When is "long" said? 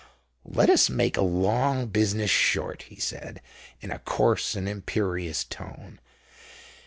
1.21-1.85